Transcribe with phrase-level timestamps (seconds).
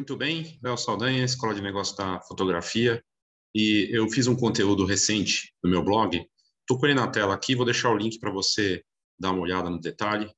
[0.00, 3.04] Muito bem, Léo Saldanha, Escola de Negócios da Fotografia,
[3.54, 6.26] e eu fiz um conteúdo recente no meu blog,
[6.60, 8.82] estou com ele na tela aqui, vou deixar o link para você
[9.18, 10.32] dar uma olhada no detalhe.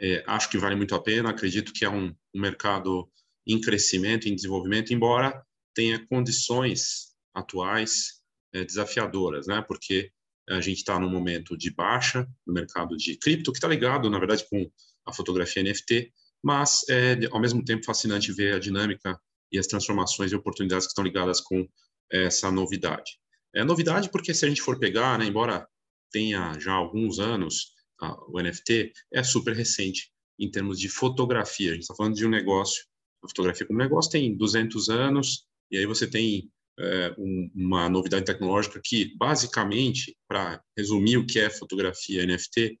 [0.00, 3.08] É, acho que vale muito a pena, acredito que é um, um mercado
[3.46, 5.46] em crescimento, em desenvolvimento, embora
[5.76, 8.20] tenha condições atuais
[8.52, 9.62] é, desafiadoras, né?
[9.62, 10.10] Porque
[10.50, 14.18] a gente está num momento de baixa no mercado de cripto, que está ligado, na
[14.18, 14.68] verdade, com
[15.06, 16.12] a fotografia NFT,
[16.44, 19.18] mas é ao mesmo tempo fascinante ver a dinâmica
[19.50, 21.66] e as transformações e oportunidades que estão ligadas com
[22.12, 23.18] essa novidade.
[23.54, 25.66] É novidade porque se a gente for pegar, né, embora
[26.12, 31.70] tenha já alguns anos a, o NFT, é super recente em termos de fotografia.
[31.70, 32.84] A gente está falando de um negócio,
[33.24, 38.26] a fotografia como negócio tem 200 anos, e aí você tem é, um, uma novidade
[38.26, 42.78] tecnológica que, basicamente, para resumir o que é fotografia NFT,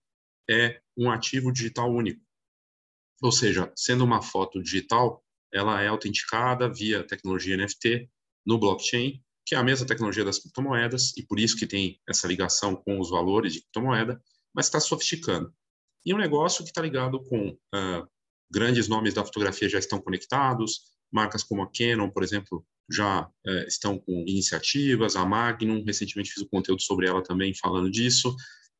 [0.50, 2.20] é um ativo digital único.
[3.22, 8.08] Ou seja, sendo uma foto digital, ela é autenticada via tecnologia NFT
[8.44, 12.26] no blockchain, que é a mesma tecnologia das criptomoedas, e por isso que tem essa
[12.26, 14.20] ligação com os valores de criptomoeda,
[14.54, 15.52] mas está sofisticando.
[16.04, 18.08] E um negócio que está ligado com uh,
[18.50, 20.80] grandes nomes da fotografia já estão conectados,
[21.12, 26.42] marcas como a Canon, por exemplo, já uh, estão com iniciativas, a Magnum, recentemente fiz
[26.42, 28.34] um conteúdo sobre ela também falando disso.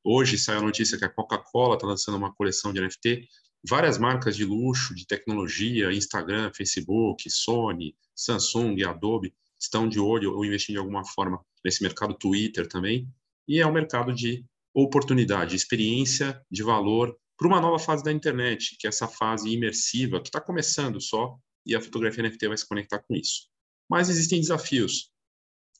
[0.04, 3.26] Hoje saiu a notícia que a Coca-Cola está lançando uma coleção de NFT.
[3.66, 10.44] Várias marcas de luxo, de tecnologia, Instagram, Facebook, Sony, Samsung, Adobe, estão de olho ou
[10.44, 13.08] investindo de alguma forma nesse mercado Twitter também.
[13.48, 18.76] E é um mercado de oportunidade, experiência de valor para uma nova fase da internet,
[18.78, 22.68] que é essa fase imersiva que está começando só e a fotografia NFT vai se
[22.68, 23.48] conectar com isso.
[23.88, 25.10] Mas existem desafios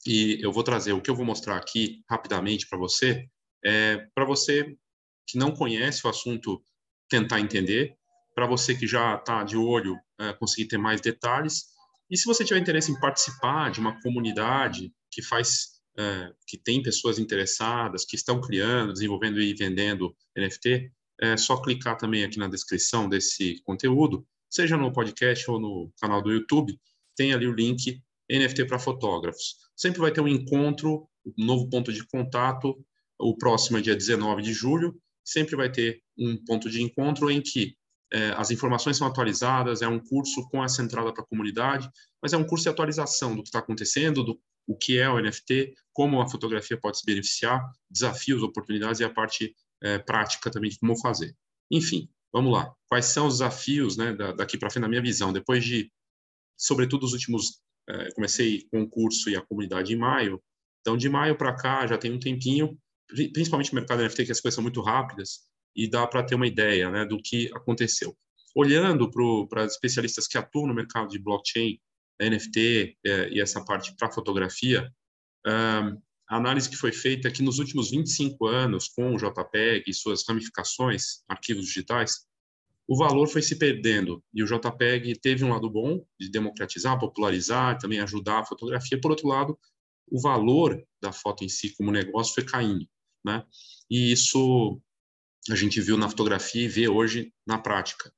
[0.07, 3.29] e eu vou trazer o que eu vou mostrar aqui rapidamente para você,
[3.65, 4.77] é, para você
[5.27, 6.63] que não conhece o assunto
[7.09, 7.95] tentar entender,
[8.35, 11.75] para você que já está de olho é, conseguir ter mais detalhes
[12.11, 16.83] e se você tiver interesse em participar de uma comunidade que faz, é, que tem
[16.83, 22.49] pessoas interessadas, que estão criando, desenvolvendo e vendendo NFT, é só clicar também aqui na
[22.49, 26.79] descrição desse conteúdo, seja no podcast ou no canal do YouTube,
[27.17, 28.01] tem ali o link
[28.31, 29.57] NFT para fotógrafos.
[29.77, 31.09] Sempre vai ter um encontro,
[31.39, 32.77] um novo ponto de contato,
[33.19, 37.41] o próximo é dia 19 de julho, sempre vai ter um ponto de encontro em
[37.41, 37.77] que
[38.13, 41.91] é, as informações são atualizadas, é um curso com essa entrada para a comunidade,
[42.23, 45.21] mas é um curso de atualização do que está acontecendo, do o que é o
[45.21, 50.71] NFT, como a fotografia pode se beneficiar, desafios, oportunidades e a parte é, prática também
[50.71, 51.37] de como fazer.
[51.71, 52.73] Enfim, vamos lá.
[52.89, 55.33] Quais são os desafios né, daqui para frente, na minha visão?
[55.33, 55.93] Depois de,
[56.57, 57.61] sobretudo, os últimos.
[57.87, 60.43] É, comecei com o curso e a comunidade em maio,
[60.81, 62.79] então de maio para cá já tem um tempinho,
[63.33, 65.41] principalmente no mercado NFT, que as coisas são muito rápidas,
[65.77, 68.17] e dá para ter uma ideia né, do que aconteceu.
[68.55, 69.11] Olhando
[69.49, 71.79] para especialistas que atuam no mercado de blockchain,
[72.23, 74.89] NFT é, e essa parte para fotografia,
[75.47, 79.85] um, a análise que foi feita é que nos últimos 25 anos, com o JPEG
[79.87, 82.27] e suas ramificações, arquivos digitais,
[82.87, 87.79] o valor foi se perdendo e o JPEG teve um lado bom de democratizar, popularizar,
[87.79, 89.01] também ajudar a fotografia.
[89.01, 89.59] Por outro lado,
[90.11, 92.87] o valor da foto em si como negócio foi caindo,
[93.25, 93.45] né?
[93.91, 94.81] E isso
[95.51, 98.13] a gente viu na fotografia e vê hoje na prática.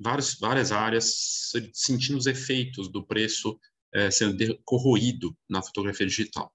[0.00, 3.58] Várias, várias áreas sentindo os efeitos do preço
[3.94, 6.52] é, sendo corroído na fotografia digital.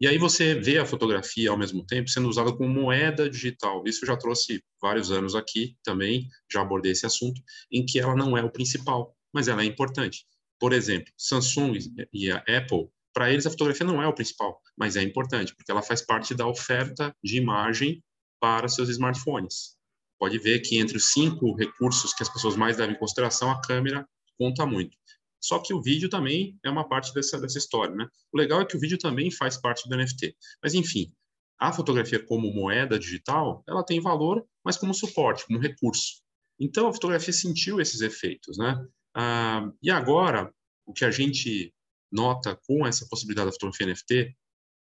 [0.00, 3.82] E aí você vê a fotografia ao mesmo tempo sendo usada como moeda digital.
[3.86, 7.40] Isso eu já trouxe vários anos aqui também, já abordei esse assunto,
[7.70, 10.26] em que ela não é o principal, mas ela é importante.
[10.58, 11.78] Por exemplo, Samsung
[12.12, 15.70] e a Apple, para eles a fotografia não é o principal, mas é importante, porque
[15.70, 18.02] ela faz parte da oferta de imagem
[18.40, 19.76] para seus smartphones.
[20.18, 23.60] Pode ver que entre os cinco recursos que as pessoas mais levam em consideração, a
[23.60, 24.06] câmera
[24.38, 24.96] conta muito.
[25.40, 28.06] Só que o vídeo também é uma parte dessa, dessa história, né?
[28.32, 30.36] O legal é que o vídeo também faz parte do NFT.
[30.62, 31.12] Mas, enfim,
[31.58, 36.22] a fotografia como moeda digital, ela tem valor, mas como suporte, como recurso.
[36.60, 38.76] Então, a fotografia sentiu esses efeitos, né?
[39.14, 40.52] Ah, e agora,
[40.86, 41.74] o que a gente
[42.12, 44.36] nota com essa possibilidade da fotografia NFT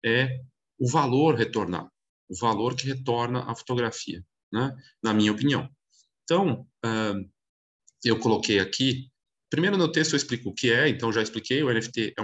[0.05, 0.41] é
[0.79, 1.91] o valor retornar
[2.29, 4.77] o valor que retorna a fotografia, né?
[5.03, 5.69] na minha opinião.
[6.25, 7.31] Então, uh,
[8.05, 9.09] eu coloquei aqui,
[9.51, 12.23] primeiro no texto eu explico o que é, então já expliquei, o NFT é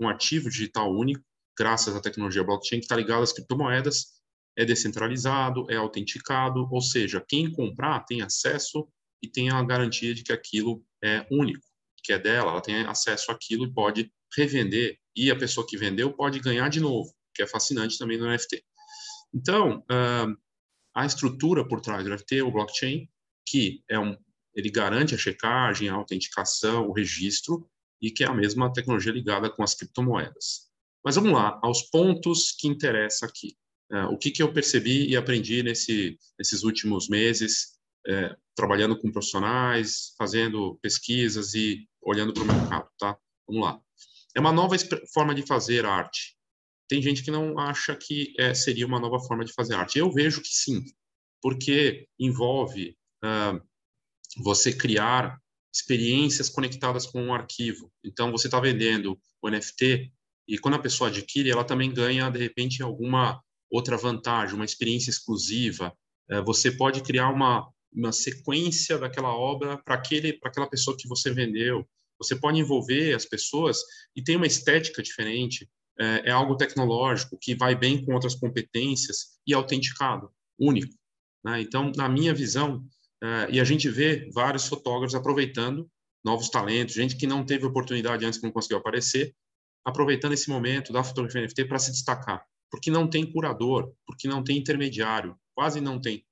[0.00, 1.24] um ativo digital único,
[1.58, 4.20] graças à tecnologia blockchain, que está ligado às criptomoedas,
[4.56, 8.88] é descentralizado, é autenticado, ou seja, quem comprar tem acesso
[9.22, 11.66] e tem a garantia de que aquilo é único,
[12.02, 16.12] que é dela, ela tem acesso àquilo e pode revender, e a pessoa que vendeu
[16.12, 18.64] pode ganhar de novo, que é fascinante também no NFT.
[19.34, 20.36] Então, uh,
[20.94, 23.08] a estrutura por trás do NFT, o blockchain,
[23.46, 24.16] que é um,
[24.54, 27.68] ele garante a checagem, a autenticação, o registro,
[28.00, 30.70] e que é a mesma tecnologia ligada com as criptomoedas.
[31.04, 33.56] Mas vamos lá, aos pontos que interessam aqui.
[33.92, 39.10] É, o que, que eu percebi e aprendi nesse, nesses últimos meses, é, trabalhando com
[39.10, 43.16] profissionais, fazendo pesquisas e olhando para o mercado, tá?
[43.46, 43.80] Vamos lá.
[44.36, 44.76] É uma nova
[45.12, 46.36] forma de fazer arte.
[46.88, 49.98] Tem gente que não acha que é, seria uma nova forma de fazer arte.
[49.98, 50.84] Eu vejo que sim,
[51.42, 52.96] porque envolve
[54.38, 55.38] você criar
[55.72, 57.92] experiências conectadas com um arquivo.
[58.04, 60.12] Então, você está vendendo o NFT
[60.48, 65.10] e quando a pessoa adquire, ela também ganha, de repente, alguma outra vantagem, uma experiência
[65.10, 65.96] exclusiva.
[66.28, 71.08] Uh, você pode criar uma, uma sequência daquela obra para aquele para aquela pessoa que
[71.08, 71.86] você vendeu.
[72.18, 73.78] Você pode envolver as pessoas
[74.14, 75.68] e tem uma estética diferente.
[75.98, 80.94] É, é algo tecnológico que vai bem com outras competências e autenticado, único.
[81.44, 81.60] Né?
[81.60, 82.84] Então, na minha visão,
[83.22, 85.90] é, e a gente vê vários fotógrafos aproveitando
[86.24, 89.34] novos talentos, gente que não teve oportunidade antes, que não conseguiu aparecer,
[89.84, 94.44] aproveitando esse momento da fotografia NFT para se destacar, porque não tem curador, porque não
[94.44, 96.24] tem intermediário, quase não tem.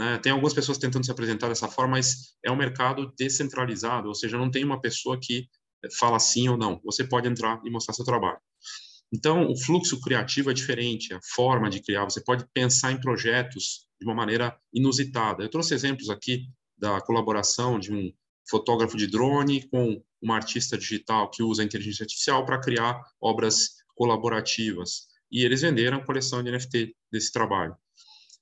[0.00, 0.16] Né?
[0.16, 4.38] Tem algumas pessoas tentando se apresentar dessa forma, mas é um mercado descentralizado, ou seja,
[4.38, 5.46] não tem uma pessoa que
[5.98, 6.80] fala sim ou não.
[6.86, 8.38] Você pode entrar e mostrar seu trabalho.
[9.12, 12.04] Então, o fluxo criativo é diferente, a forma de criar.
[12.04, 15.42] Você pode pensar em projetos de uma maneira inusitada.
[15.42, 16.46] Eu trouxe exemplos aqui
[16.78, 18.10] da colaboração de um
[18.48, 23.82] fotógrafo de drone com uma artista digital que usa a inteligência artificial para criar obras
[23.94, 25.08] colaborativas.
[25.30, 27.76] E eles venderam a coleção de NFT desse trabalho.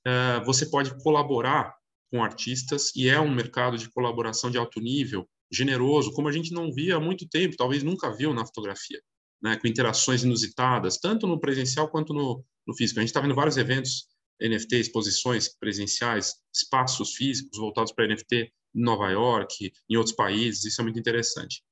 [0.07, 1.75] Uh, você pode colaborar
[2.11, 6.53] com artistas e é um mercado de colaboração de alto nível, generoso, como a gente
[6.53, 9.01] não via há muito tempo, talvez nunca viu na fotografia,
[9.43, 13.01] né, com interações inusitadas, tanto no presencial quanto no, no físico.
[13.01, 14.07] A gente está vendo vários eventos
[14.41, 20.81] NFT, exposições presenciais, espaços físicos voltados para NFT em Nova York, em outros países, isso
[20.81, 21.63] é muito interessante.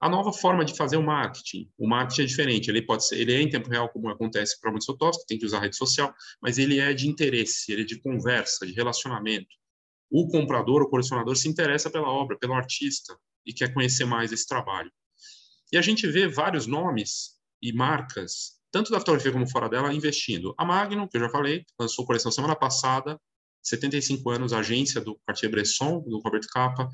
[0.00, 3.34] A nova forma de fazer o marketing, o marketing é diferente, ele pode ser, ele
[3.34, 6.56] é em tempo real como acontece para muitos fotógrafos, tem que usar rede social, mas
[6.56, 9.48] ele é de interesse, ele é de conversa, de relacionamento.
[10.08, 14.46] O comprador, o colecionador se interessa pela obra, pelo artista e quer conhecer mais esse
[14.46, 14.90] trabalho.
[15.72, 20.54] E a gente vê vários nomes e marcas, tanto da fotografia como fora dela, investindo.
[20.56, 23.20] A Magnum, que eu já falei, lançou coleção semana passada,
[23.62, 26.88] 75 anos, agência do Cartier-Bresson, do Robert Capa,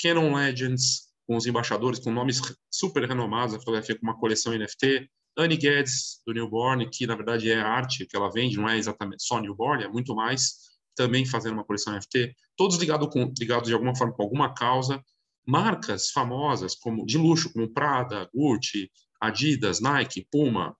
[0.00, 2.40] Canon Legends, com os embaixadores, com nomes
[2.70, 5.10] super renomados da fotografia, com uma coleção NFT.
[5.36, 9.22] Annie Guedes, do Newborn, que na verdade é arte que ela vende, não é exatamente
[9.22, 10.54] só Newborn, é muito mais,
[10.96, 12.34] também fazendo uma coleção NFT.
[12.56, 15.04] Todos ligados com, ligados de alguma forma com alguma causa.
[15.46, 18.90] Marcas famosas, como de luxo, como Prada, Gucci,
[19.20, 20.74] Adidas, Nike, Puma,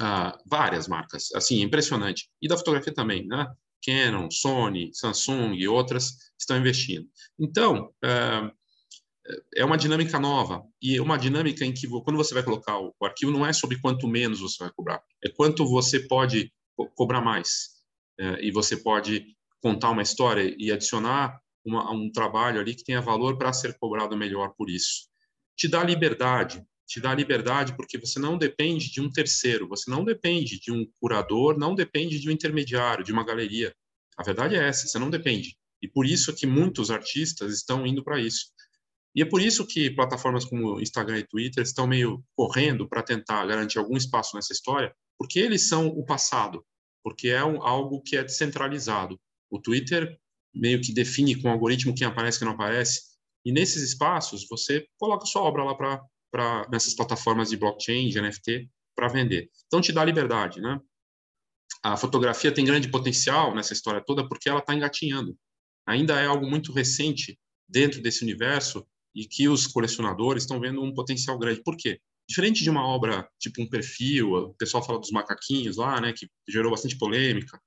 [0.00, 2.28] ah, várias marcas, assim, impressionante.
[2.40, 3.46] E da fotografia também, né?
[3.84, 7.06] Canon, Sony, Samsung e outras estão investindo.
[7.38, 8.50] Então, uh,
[9.54, 12.94] é uma dinâmica nova e é uma dinâmica em que quando você vai colocar o,
[13.02, 16.52] arquivo não é sobre quanto menos você vai cobrar, é quanto você pode
[16.94, 17.70] cobrar mais
[18.18, 19.26] é, e você pode
[19.60, 24.16] contar uma história e adicionar uma, um trabalho ali que tenha valor para ser cobrado
[24.16, 25.08] melhor por isso.
[25.56, 30.04] Te dá liberdade, te dá liberdade porque você não depende de um terceiro, você não
[30.04, 33.74] depende de um curador, não depende de um intermediário, de uma galeria.
[34.18, 35.56] A verdade é essa, você não depende.
[35.80, 38.46] E por isso que muitos artistas estão indo para isso.
[39.14, 43.46] E é por isso que plataformas como Instagram e Twitter estão meio correndo para tentar
[43.46, 46.64] garantir algum espaço nessa história, porque eles são o passado,
[47.02, 49.20] porque é um, algo que é descentralizado.
[49.48, 50.18] O Twitter
[50.52, 53.02] meio que define com o algoritmo quem aparece e quem não aparece,
[53.44, 58.68] e nesses espaços você coloca sua obra lá para nessas plataformas de blockchain, de NFT,
[58.96, 59.48] para vender.
[59.66, 60.80] Então te dá liberdade, né?
[61.82, 65.36] A fotografia tem grande potencial nessa história toda porque ela está engatinhando.
[65.86, 70.92] Ainda é algo muito recente dentro desse universo e que os colecionadores estão vendo um
[70.92, 71.62] potencial grande.
[71.62, 72.00] Por quê?
[72.28, 76.28] Diferente de uma obra tipo um perfil, o pessoal fala dos macaquinhos lá, né, que
[76.48, 77.60] gerou bastante polêmica.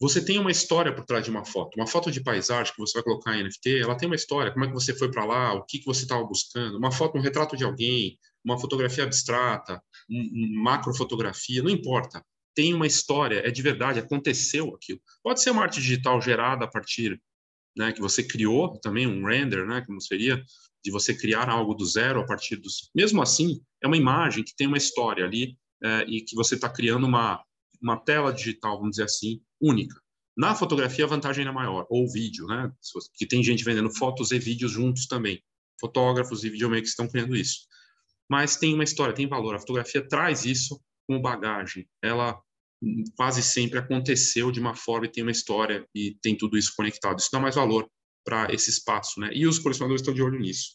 [0.00, 1.76] Você tem uma história por trás de uma foto.
[1.76, 4.52] Uma foto de paisagem que você vai colocar em NFT, ela tem uma história.
[4.52, 5.54] Como é que você foi para lá?
[5.54, 6.76] O que, que você estava buscando?
[6.76, 12.24] Uma foto, um retrato de alguém, uma fotografia abstrata, um, um macrofotografia, não importa.
[12.54, 15.00] Tem uma história, é de verdade, aconteceu aquilo.
[15.22, 17.20] Pode ser uma arte digital gerada a partir
[17.76, 20.42] né, que você criou também um render, né, como seria
[20.84, 22.90] de você criar algo do zero a partir dos.
[22.94, 26.68] Mesmo assim, é uma imagem que tem uma história ali é, e que você está
[26.68, 27.42] criando uma
[27.84, 29.94] uma tela digital, vamos dizer assim, única.
[30.34, 32.72] Na fotografia a vantagem é maior, ou vídeo, né,
[33.14, 35.42] que tem gente vendendo fotos e vídeos juntos também.
[35.78, 37.66] Fotógrafos e videomakers estão criando isso.
[38.28, 39.54] Mas tem uma história, tem valor.
[39.54, 41.86] A fotografia traz isso como bagagem.
[42.02, 42.40] Ela
[43.16, 47.18] quase sempre aconteceu de uma forma e tem uma história e tem tudo isso conectado.
[47.18, 47.88] Isso dá mais valor
[48.24, 49.30] para esse espaço, né?
[49.32, 50.72] E os colecionadores estão de olho nisso.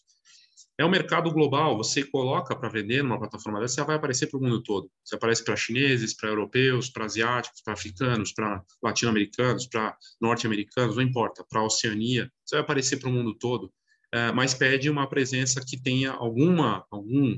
[0.80, 4.40] É um mercado global, você coloca para vender numa plataforma dessa, você vai aparecer para
[4.40, 4.90] o mundo todo.
[5.04, 11.04] Você aparece para chineses, para europeus, para asiáticos, para africanos, para latino-americanos, para norte-americanos, não
[11.04, 13.74] importa, para a Oceania, você vai aparecer para o mundo todo,
[14.14, 17.38] é, mas pede uma presença que tenha alguma, algum,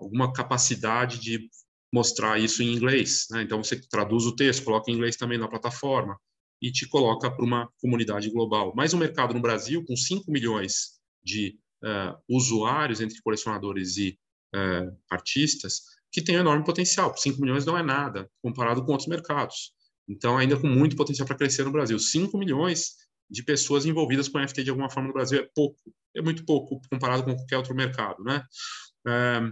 [0.00, 1.50] alguma capacidade de
[1.96, 3.26] mostrar isso em inglês.
[3.30, 3.42] Né?
[3.42, 6.18] Então, você traduz o texto, coloca em inglês também na plataforma
[6.60, 8.74] e te coloca para uma comunidade global.
[8.76, 14.18] Mas o mercado no Brasil, com 5 milhões de uh, usuários entre colecionadores e
[14.54, 17.16] uh, artistas que tem um enorme potencial.
[17.16, 19.72] 5 milhões não é nada comparado com outros mercados.
[20.08, 21.98] Então, ainda com muito potencial para crescer no Brasil.
[21.98, 22.92] 5 milhões
[23.28, 25.78] de pessoas envolvidas com NFT de alguma forma no Brasil é pouco,
[26.14, 28.42] é muito pouco comparado com qualquer outro mercado, né?
[29.06, 29.50] Uh,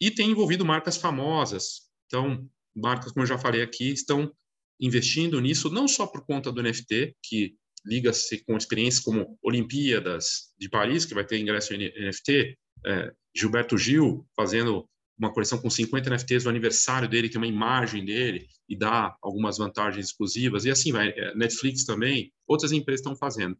[0.00, 1.82] e tem envolvido marcas famosas.
[2.06, 4.32] Então, marcas, como eu já falei aqui, estão
[4.80, 7.54] investindo nisso não só por conta do NFT, que
[7.84, 13.76] liga-se com experiências como Olimpíadas de Paris, que vai ter ingresso em NFT, é, Gilberto
[13.76, 14.88] Gil fazendo
[15.18, 19.58] uma coleção com 50 NFTs do aniversário dele, tem uma imagem dele e dá algumas
[19.58, 21.10] vantagens exclusivas, e assim vai.
[21.10, 23.56] É, Netflix também, outras empresas estão fazendo.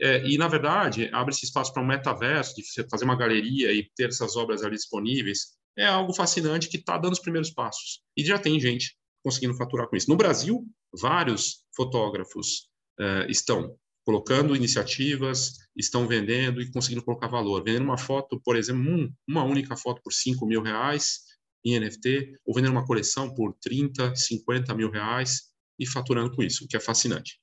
[0.00, 4.08] É, e, na verdade, abre-se espaço para um metaverso, de fazer uma galeria e ter
[4.08, 8.00] essas obras ali disponíveis, é algo fascinante que está dando os primeiros passos.
[8.16, 10.08] E já tem gente conseguindo faturar com isso.
[10.08, 10.64] No Brasil,
[11.00, 12.68] vários fotógrafos
[13.00, 17.62] uh, estão colocando iniciativas, estão vendendo e conseguindo colocar valor.
[17.64, 21.22] Vendendo uma foto, por exemplo, um, uma única foto por 5 mil reais
[21.64, 26.64] em NFT, ou vendendo uma coleção por 30, 50 mil reais e faturando com isso,
[26.64, 27.38] o que é fascinante.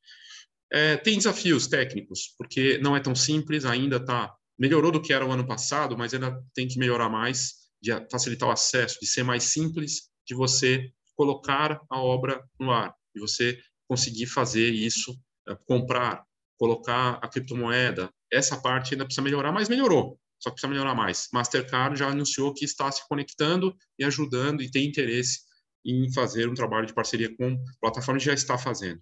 [0.72, 5.26] É, tem desafios técnicos, porque não é tão simples, ainda está melhorou do que era
[5.26, 9.24] o ano passado, mas ainda tem que melhorar mais, de facilitar o acesso, de ser
[9.24, 15.14] mais simples, de você colocar a obra no ar, de você conseguir fazer isso
[15.50, 16.24] é, comprar,
[16.58, 21.28] colocar a criptomoeda, essa parte ainda precisa melhorar, mas melhorou, só precisa melhorar mais.
[21.34, 25.42] Mastercard já anunciou que está se conectando e ajudando e tem interesse
[25.86, 29.02] em fazer um trabalho de parceria com plataformas que já está fazendo.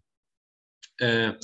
[0.99, 1.37] É,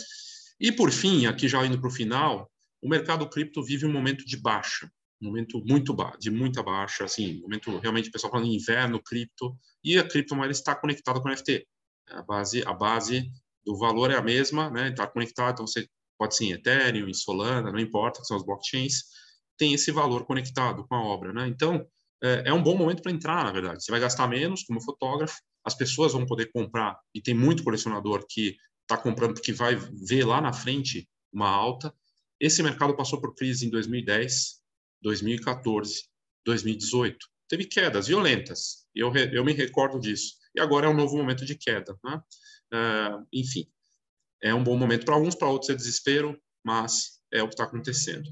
[0.59, 2.51] e por fim, aqui já indo para o final,
[2.81, 7.77] o mercado cripto vive um momento de baixa, momento muito de muita baixa, assim, momento
[7.79, 11.67] realmente o pessoal falando inverno cripto e a criptomoeda está conectada com o NFT.
[12.09, 13.29] A base, a base
[13.65, 14.89] do valor é a mesma, né?
[14.89, 18.45] Está conectado, então você pode ser em Ethereum, em Solana, não importa, que são as
[18.45, 19.03] blockchains,
[19.57, 21.47] tem esse valor conectado com a obra, né?
[21.47, 21.85] Então,
[22.23, 23.83] é, é um bom momento para entrar, na verdade.
[23.83, 28.25] Você vai gastar menos como fotógrafo, as pessoas vão poder comprar, e tem muito colecionador
[28.27, 31.93] que está comprando porque vai ver lá na frente uma alta.
[32.39, 34.56] Esse mercado passou por crise em 2010,
[35.01, 36.03] 2014,
[36.45, 37.17] 2018.
[37.49, 40.35] Teve quedas violentas, eu, eu me recordo disso.
[40.55, 41.97] E agora é um novo momento de queda.
[42.03, 42.21] Né?
[42.73, 43.67] Uh, enfim,
[44.41, 47.63] é um bom momento para alguns, para outros é desespero, mas é o que está
[47.63, 48.29] acontecendo.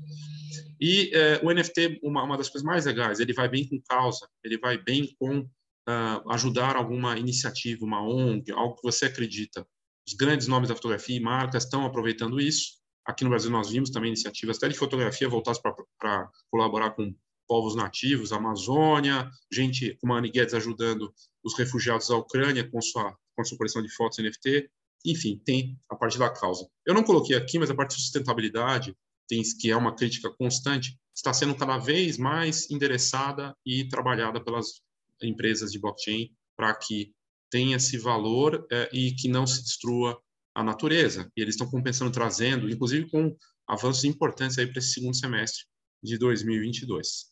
[0.79, 4.27] E uh, o NFT, uma, uma, das coisas mais legais, ele vai bem com causa,
[4.43, 9.65] ele vai bem com uh, ajudar alguma iniciativa, uma ONG, algo que você acredita.
[10.07, 12.73] Os grandes nomes da fotografia e marcas estão aproveitando isso.
[13.05, 15.61] Aqui no Brasil nós vimos também iniciativas até de fotografia voltadas
[15.99, 17.13] para colaborar com
[17.47, 23.15] povos nativos, Amazônia, gente como a Annie Guedes ajudando os refugiados da Ucrânia com sua
[23.35, 24.69] com sua coleção de fotos NFT.
[25.05, 26.67] Enfim, tem a parte da causa.
[26.85, 28.95] Eu não coloquei aqui, mas a parte de sustentabilidade,
[29.27, 34.81] tem, que é uma crítica constante, está sendo cada vez mais endereçada e trabalhada pelas
[35.21, 37.13] empresas de blockchain para que
[37.51, 40.19] tenha esse valor é, e que não se destrua
[40.55, 41.29] a natureza.
[41.35, 43.35] E eles estão compensando, trazendo, inclusive com
[43.67, 45.65] avanços importantes aí para esse segundo semestre
[46.01, 47.25] de 2022.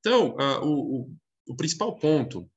[0.00, 1.16] Então, uh, o, o,
[1.48, 2.48] o, principal ponto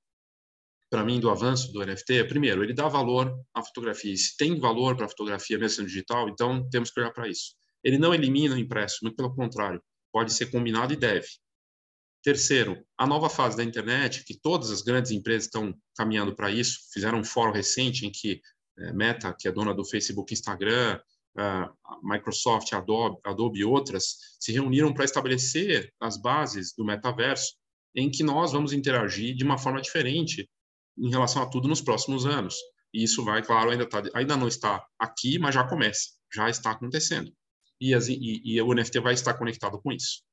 [0.90, 4.14] para mim, do avanço do NFT é, primeiro, ele dá valor à fotografia.
[4.14, 7.28] E se tem valor para a fotografia mesmo sendo digital, então temos que olhar para
[7.28, 7.56] isso.
[7.84, 9.82] Ele não elimina o impresso, muito pelo contrário,
[10.12, 11.28] pode ser combinado e deve.
[12.24, 16.80] Terceiro, a nova fase da internet, que todas as grandes empresas estão caminhando para isso,
[16.92, 18.42] fizeram um fórum recente em que
[18.94, 21.00] Meta, que é dona do Facebook Instagram,
[22.04, 27.54] Microsoft, Adobe, Adobe e outras, se reuniram para estabelecer as bases do metaverso,
[27.96, 30.50] em que nós vamos interagir de uma forma diferente
[30.98, 32.56] em relação a tudo nos próximos anos.
[32.94, 36.72] E isso vai, claro, ainda, tá, ainda não está aqui, mas já começa, já está
[36.72, 37.32] acontecendo.
[37.80, 40.24] E, as, e, e o NFT vai estar conectado com isso.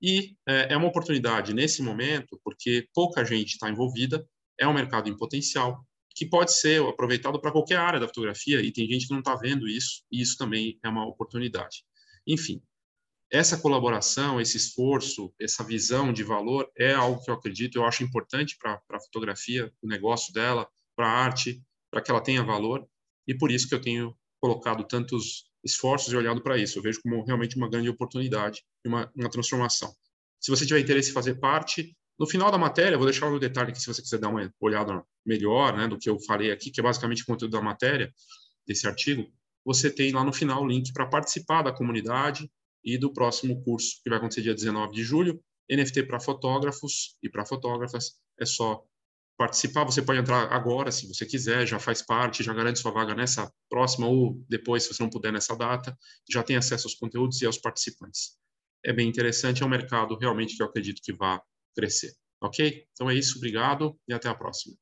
[0.00, 4.24] E é, é uma oportunidade nesse momento, porque pouca gente está envolvida,
[4.58, 8.72] é um mercado em potencial, que pode ser aproveitado para qualquer área da fotografia, e
[8.72, 11.84] tem gente que não está vendo isso, e isso também é uma oportunidade.
[12.26, 12.62] Enfim,
[13.30, 18.02] essa colaboração, esse esforço, essa visão de valor é algo que eu acredito, eu acho
[18.02, 22.86] importante para a fotografia, o negócio dela, para a arte, para que ela tenha valor,
[23.26, 26.78] e por isso que eu tenho colocado tantos esforços e olhado para isso.
[26.78, 29.94] Eu vejo como realmente uma grande oportunidade e uma, uma transformação.
[30.40, 33.70] Se você tiver interesse em fazer parte, no final da matéria, vou deixar o detalhe
[33.70, 36.78] aqui se você quiser dar uma olhada melhor né, do que eu falei aqui, que
[36.78, 38.12] é basicamente o conteúdo da matéria,
[38.66, 39.26] desse artigo,
[39.64, 42.50] você tem lá no final o link para participar da comunidade
[42.84, 47.28] e do próximo curso, que vai acontecer dia 19 de julho, NFT para fotógrafos e
[47.30, 48.18] para fotógrafas.
[48.38, 48.84] É só
[49.38, 49.84] participar.
[49.84, 53.50] Você pode entrar agora, se você quiser, já faz parte, já garante sua vaga nessa
[53.70, 55.96] próxima ou depois, se você não puder nessa data,
[56.30, 58.36] já tem acesso aos conteúdos e aos participantes.
[58.84, 61.40] É bem interessante, é um mercado realmente que eu acredito que vai
[61.74, 62.12] crescer.
[62.42, 62.86] Ok?
[62.92, 64.76] Então é isso, obrigado e até a próxima.